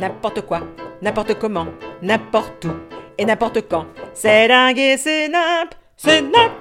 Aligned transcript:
N'importe 0.00 0.40
quoi, 0.40 0.62
n'importe 1.02 1.38
comment, 1.38 1.66
n'importe 2.00 2.64
où 2.64 2.70
et 3.18 3.26
n'importe 3.26 3.68
quand. 3.68 3.84
C'est 4.14 4.48
dingue 4.48 4.78
et 4.78 4.96
c'est 4.96 5.28
nimp, 5.28 5.74
c'est 5.94 6.22
nimp. 6.22 6.54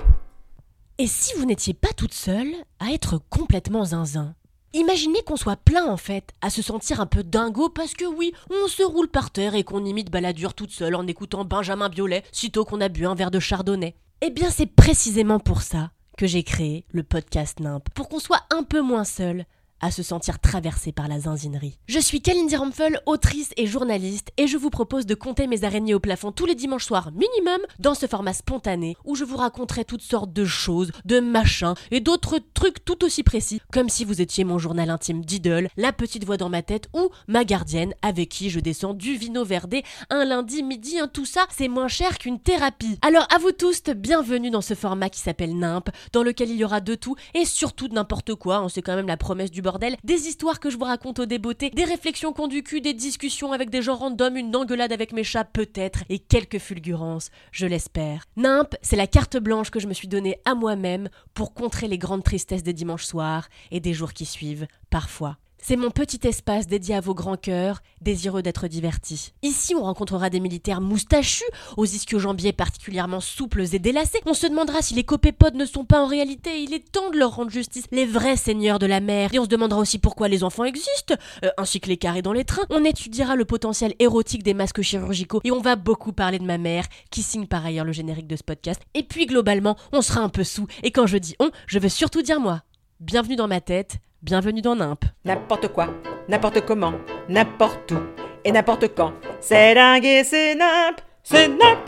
Et 0.97 1.07
si 1.07 1.33
vous 1.37 1.45
n'étiez 1.45 1.73
pas 1.73 1.93
toute 1.95 2.13
seule 2.13 2.53
à 2.81 2.91
être 2.91 3.17
complètement 3.29 3.85
zinzin? 3.85 4.35
Imaginez 4.73 5.23
qu'on 5.23 5.37
soit 5.37 5.55
plein 5.55 5.85
en 5.85 5.95
fait, 5.95 6.33
à 6.41 6.49
se 6.49 6.61
sentir 6.61 6.99
un 6.99 7.05
peu 7.05 7.23
dingo 7.23 7.69
parce 7.69 7.93
que 7.93 8.03
oui, 8.03 8.33
on 8.49 8.67
se 8.67 8.83
roule 8.83 9.07
par 9.07 9.31
terre 9.31 9.55
et 9.55 9.63
qu'on 9.63 9.85
imite 9.85 10.11
baladure 10.11 10.53
toute 10.53 10.71
seule 10.71 10.95
en 10.95 11.07
écoutant 11.07 11.45
Benjamin 11.45 11.87
Biolay 11.87 12.23
sitôt 12.33 12.65
qu'on 12.65 12.81
a 12.81 12.89
bu 12.89 13.05
un 13.05 13.15
verre 13.15 13.31
de 13.31 13.39
chardonnay. 13.39 13.95
Eh 14.19 14.31
bien 14.31 14.49
c'est 14.49 14.65
précisément 14.65 15.39
pour 15.39 15.61
ça 15.61 15.91
que 16.17 16.27
j'ai 16.27 16.43
créé 16.43 16.83
le 16.91 17.03
podcast 17.03 17.61
NIMP, 17.61 17.87
pour 17.95 18.09
qu'on 18.09 18.19
soit 18.19 18.43
un 18.51 18.63
peu 18.63 18.81
moins 18.81 19.05
seul, 19.05 19.45
à 19.81 19.91
se 19.91 20.03
sentir 20.03 20.39
traversé 20.39 20.91
par 20.91 21.07
la 21.07 21.19
zinzinerie. 21.19 21.77
Je 21.87 21.99
suis 21.99 22.21
Kalindi 22.21 22.55
Rampfel, 22.55 22.99
autrice 23.05 23.51
et 23.57 23.67
journaliste, 23.67 24.31
et 24.37 24.47
je 24.47 24.57
vous 24.57 24.69
propose 24.69 25.05
de 25.05 25.15
compter 25.15 25.47
mes 25.47 25.63
araignées 25.63 25.93
au 25.93 25.99
plafond 25.99 26.31
tous 26.31 26.45
les 26.45 26.55
dimanches 26.55 26.85
soirs 26.85 27.11
minimum 27.11 27.59
dans 27.79 27.93
ce 27.93 28.07
format 28.07 28.33
spontané 28.33 28.95
où 29.05 29.15
je 29.15 29.23
vous 29.23 29.37
raconterai 29.37 29.85
toutes 29.85 30.01
sortes 30.01 30.33
de 30.33 30.45
choses, 30.45 30.91
de 31.05 31.19
machins 31.19 31.73
et 31.91 31.99
d'autres 31.99 32.39
trucs 32.53 32.83
tout 32.83 33.03
aussi 33.03 33.23
précis, 33.23 33.61
comme 33.71 33.89
si 33.89 34.05
vous 34.05 34.21
étiez 34.21 34.43
mon 34.43 34.57
journal 34.57 34.89
intime 34.89 35.23
d'idole, 35.23 35.69
la 35.77 35.93
petite 35.93 36.25
voix 36.25 36.37
dans 36.37 36.49
ma 36.49 36.61
tête 36.61 36.89
ou 36.93 37.09
ma 37.27 37.43
gardienne 37.43 37.93
avec 38.01 38.29
qui 38.29 38.49
je 38.49 38.59
descends 38.59 38.93
du 38.93 39.15
vino 39.15 39.43
verdé 39.43 39.83
un 40.09 40.25
lundi 40.25 40.63
midi, 40.63 40.99
un 40.99 41.07
tout 41.07 41.25
ça, 41.25 41.45
c'est 41.55 41.67
moins 41.67 41.87
cher 41.87 42.17
qu'une 42.17 42.39
thérapie. 42.39 42.97
Alors 43.01 43.27
à 43.33 43.37
vous 43.37 43.51
tous, 43.51 43.83
bienvenue 43.95 44.49
dans 44.49 44.61
ce 44.61 44.73
format 44.73 45.09
qui 45.09 45.19
s'appelle 45.19 45.57
NIMP, 45.57 45.89
dans 46.13 46.23
lequel 46.23 46.49
il 46.49 46.57
y 46.57 46.65
aura 46.65 46.81
de 46.81 46.95
tout 46.95 47.15
et 47.33 47.45
surtout 47.45 47.87
de 47.87 47.93
n'importe 47.93 48.35
quoi, 48.35 48.61
on 48.61 48.69
sait 48.69 48.81
quand 48.81 48.95
même 48.95 49.07
la 49.07 49.17
promesse 49.17 49.51
du 49.51 49.61
des 49.77 50.27
histoires 50.27 50.59
que 50.59 50.69
je 50.69 50.77
vous 50.77 50.85
raconte 50.85 51.19
au 51.19 51.25
débeauté, 51.25 51.69
des 51.69 51.83
réflexions 51.83 52.33
qu'on 52.33 52.47
du 52.47 52.63
cul, 52.63 52.81
des 52.81 52.93
discussions 52.93 53.51
avec 53.51 53.69
des 53.69 53.81
gens 53.81 53.95
random, 53.95 54.37
une 54.37 54.55
engueulade 54.55 54.91
avec 54.91 55.13
mes 55.13 55.23
chats 55.23 55.43
peut-être, 55.43 56.03
et 56.09 56.19
quelques 56.19 56.59
fulgurances, 56.59 57.29
je 57.51 57.67
l'espère. 57.67 58.23
Nimp, 58.37 58.75
c'est 58.81 58.95
la 58.95 59.07
carte 59.07 59.37
blanche 59.37 59.69
que 59.69 59.79
je 59.79 59.87
me 59.87 59.93
suis 59.93 60.07
donnée 60.07 60.39
à 60.45 60.55
moi-même 60.55 61.09
pour 61.33 61.53
contrer 61.53 61.87
les 61.87 61.97
grandes 61.97 62.23
tristesses 62.23 62.63
des 62.63 62.73
dimanches 62.73 63.05
soirs 63.05 63.49
et 63.71 63.79
des 63.79 63.93
jours 63.93 64.13
qui 64.13 64.25
suivent, 64.25 64.67
parfois. 64.89 65.37
C'est 65.61 65.75
mon 65.75 65.91
petit 65.91 66.25
espace 66.25 66.67
dédié 66.67 66.95
à 66.95 67.01
vos 67.01 67.13
grands 67.13 67.35
cœurs, 67.35 67.81
désireux 68.01 68.41
d'être 68.41 68.67
divertis. 68.67 69.33
Ici, 69.43 69.75
on 69.75 69.83
rencontrera 69.83 70.29
des 70.29 70.39
militaires 70.39 70.79
moustachus, 70.79 71.43
aux 71.75 71.85
ischio-jambiers 71.85 72.53
particulièrement 72.53 73.19
souples 73.19 73.65
et 73.73 73.77
délacés. 73.79 74.21
On 74.25 74.33
se 74.33 74.47
demandera 74.47 74.81
si 74.81 74.93
les 74.93 75.03
copépodes 75.03 75.55
ne 75.55 75.65
sont 75.65 75.83
pas 75.83 76.01
en 76.01 76.07
réalité, 76.07 76.63
il 76.63 76.73
est 76.73 76.89
temps 76.91 77.11
de 77.11 77.17
leur 77.17 77.35
rendre 77.35 77.51
justice, 77.51 77.85
les 77.91 78.05
vrais 78.05 78.37
seigneurs 78.37 78.79
de 78.79 78.85
la 78.85 79.01
mer. 79.01 79.31
Et 79.33 79.39
on 79.39 79.43
se 79.43 79.49
demandera 79.49 79.79
aussi 79.79 79.99
pourquoi 79.99 80.29
les 80.29 80.45
enfants 80.45 80.63
existent, 80.63 81.15
euh, 81.43 81.49
ainsi 81.57 81.81
que 81.81 81.89
les 81.89 81.97
carrés 81.97 82.21
dans 82.21 82.33
les 82.33 82.45
trains. 82.45 82.65
On 82.69 82.85
étudiera 82.85 83.35
le 83.35 83.45
potentiel 83.45 83.93
érotique 83.99 84.43
des 84.43 84.53
masques 84.53 84.81
chirurgicaux 84.81 85.41
et 85.43 85.51
on 85.51 85.61
va 85.61 85.75
beaucoup 85.75 86.13
parler 86.13 86.39
de 86.39 86.45
ma 86.45 86.57
mère, 86.57 86.85
qui 87.11 87.21
signe 87.21 87.47
par 87.47 87.65
ailleurs 87.65 87.85
le 87.85 87.91
générique 87.91 88.27
de 88.27 88.37
ce 88.37 88.43
podcast. 88.43 88.81
Et 88.93 89.03
puis 89.03 89.25
globalement, 89.25 89.75
on 89.91 90.01
sera 90.01 90.21
un 90.21 90.29
peu 90.29 90.45
sous. 90.45 90.67
Et 90.83 90.91
quand 90.91 91.05
je 91.05 91.17
dis 91.17 91.35
on, 91.39 91.51
je 91.67 91.79
veux 91.79 91.89
surtout 91.89 92.21
dire 92.21 92.39
moi. 92.39 92.63
Bienvenue 93.01 93.35
dans 93.35 93.47
ma 93.47 93.61
tête, 93.61 93.99
Bienvenue 94.21 94.61
dans 94.61 94.75
NIMP. 94.75 95.05
N'importe 95.23 95.69
quoi, 95.69 95.87
n'importe 96.27 96.65
comment, 96.65 96.93
n'importe 97.29 97.91
où 97.93 97.99
et 98.43 98.51
n'importe 98.51 98.93
quand. 98.93 99.13
C'est 99.39 99.73
dingue 99.75 100.03
et 100.03 100.25
c'est 100.25 100.55
nimp, 100.55 100.99
c'est 101.23 101.47
nimp. 101.47 101.79